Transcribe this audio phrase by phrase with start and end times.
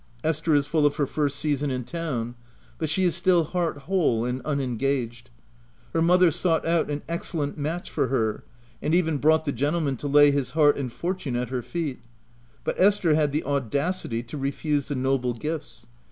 [0.23, 2.33] Esther is full of her first season in town;
[2.79, 5.29] but she is still heart whole and unengaged.
[5.93, 8.43] Her mother sought out an excellent match for her,
[8.81, 11.99] and even brought the gentleman to lay his heart and for tune at her feet;
[12.63, 15.85] but Esther had the audacity to refuse the noble gifts.